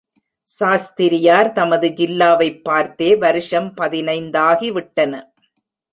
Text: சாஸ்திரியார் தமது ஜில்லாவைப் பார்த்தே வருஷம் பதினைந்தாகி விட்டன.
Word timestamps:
சாஸ்திரியார் 0.43 1.51
தமது 1.51 1.87
ஜில்லாவைப் 1.87 2.63
பார்த்தே 2.63 3.15
வருஷம் 3.15 3.73
பதினைந்தாகி 3.81 4.71
விட்டன. 4.71 5.33